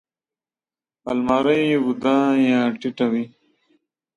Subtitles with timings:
[1.11, 2.15] الماري اوږده
[2.49, 3.23] یا ټیټه وي